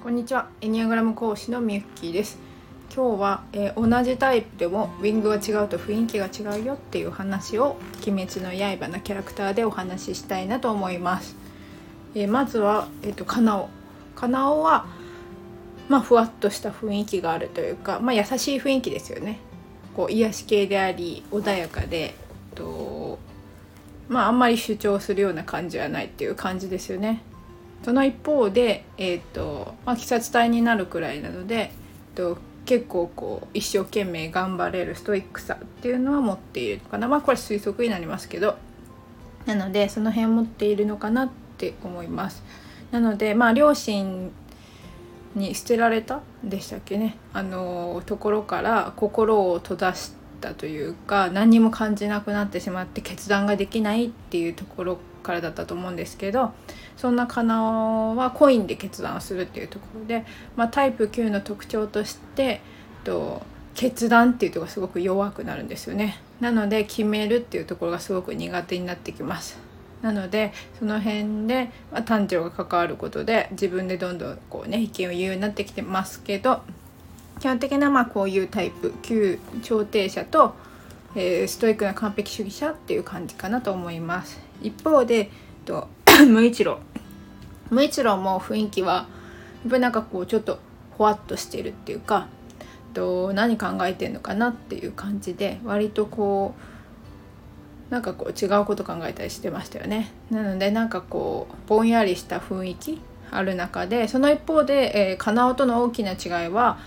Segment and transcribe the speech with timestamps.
[0.00, 0.48] こんにちは。
[0.60, 2.38] エニアグラム講師のみゆきです。
[2.94, 11.34] 今日は、えー、同じタイプでもウィングが違うと雰囲気が違うよっていう話を「鬼滅の刃」のキャラクターでお話ししたいなと思います、
[12.14, 13.68] えー、まずは、えーと、カナオ。
[14.14, 14.86] カナオは
[15.88, 19.40] まあふわっとした雰囲気があるというか、まあ、優しい雰囲気ですよね。
[19.96, 22.14] こう癒し系であり穏やかで
[22.54, 23.18] と
[24.08, 27.20] まああんまり主張するような感じはないっていう感じですよね。
[27.84, 37.08] その一方で、えーとまあ、鬼殺隊になるくらいなので、えーと、結構こう一生懸命頑張れるストイックさっていうのは持っているのかな。
[37.08, 38.56] まあこれ推測になりますけど。
[39.46, 42.42] なのでその辺持っているのかなって思います。
[42.90, 44.30] なのでまあ両親
[45.34, 46.20] に捨てられた？
[46.44, 47.16] でしたっけね。
[47.32, 56.52] あのところから心を閉ざしてたというか何にも感じなくなってしまって決断ができないっていうところからだったと思うんですけど
[56.96, 60.24] そんなカナオはコインで決断をするっていうところで、
[60.56, 62.60] まあ、タイプ9の特徴として
[63.04, 63.42] と
[63.74, 66.18] 決断っていうところがすごく弱くなるんですよね。
[66.40, 69.58] なので決めるっていうところがすごく苦手になってきます。
[70.02, 76.62] なのでその辺で、まあ、単調が関わることで自分でどんどんこうね意見を言うようになってきてますけど
[77.40, 80.54] 基本的なまあこういうタイプ旧調停者と、
[81.14, 84.40] えー、ストイックな完璧主義者っていう感じかなと思います。
[84.62, 85.30] 一方で
[85.64, 85.88] と
[86.28, 86.80] 無一郎。
[87.70, 89.06] 無一郎も雰囲気は
[89.64, 90.58] やっぱなんかこうちょっと
[90.96, 92.28] ほわっとしてるっていうか
[92.94, 96.54] と何考えてんのかなっていう感じで割とこ
[97.90, 100.12] うなんかこう違うこと考えたりしてましたよね。
[100.30, 106.78] なのでなんかこうぼんやりした雰囲気ある中でその一方で、えー、カナオとの大きな違いは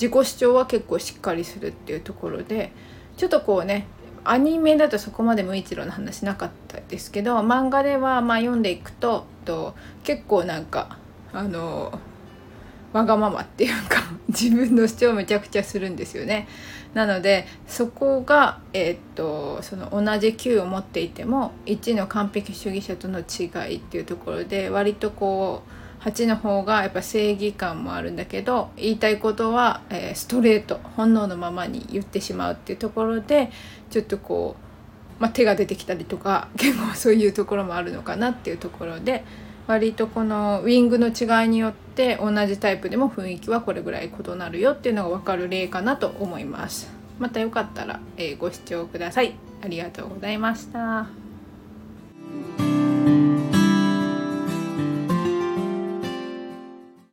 [0.00, 2.72] 自己主張は結構しっかりするっていうところで
[3.18, 3.86] ちょっとこうね
[4.24, 10.96] アニメだとそこまで無一郎の話なかったですけど漫画ではまあ読んでいくとと結構なんか
[11.32, 11.98] あの
[12.92, 16.48] わがままっていうか 自分の主張をめちゃくちゃするんですよね。
[16.94, 33.50] なのでそこが、えー、っとその同じ9を持っていても1の完璧主義者との違いっていうところで割とこう8の方がやっぱ正義感もあるんだけど言いたいことは、えー、ストレート本能のままに言ってしまうっていうところで
[33.90, 34.56] ちょっとこ
[35.18, 39.24] う、まあ、手が出てきたりとか 結構そういうところもあるのかなっていうところで
[39.66, 46.90] 割とこのウィングの違いによって同じタイプでも雰囲気はこれぐらい異なるよっていうのが分かる例かなと思います。
[47.20, 49.34] またよかったら、えー、ご視聴ください。
[49.62, 51.19] ありがとうございました。